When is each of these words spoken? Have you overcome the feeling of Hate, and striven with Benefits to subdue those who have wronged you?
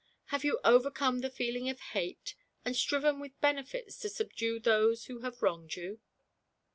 Have 0.33 0.43
you 0.43 0.59
overcome 0.65 1.19
the 1.19 1.29
feeling 1.29 1.69
of 1.69 1.79
Hate, 1.79 2.33
and 2.65 2.75
striven 2.75 3.19
with 3.19 3.39
Benefits 3.39 3.99
to 3.99 4.09
subdue 4.09 4.59
those 4.59 5.05
who 5.05 5.19
have 5.19 5.43
wronged 5.43 5.75
you? 5.75 5.99